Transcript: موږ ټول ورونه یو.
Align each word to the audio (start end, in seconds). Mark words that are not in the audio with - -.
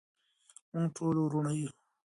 موږ 0.73 0.85
ټول 0.95 1.15
ورونه 1.21 1.51
یو. 1.59 1.69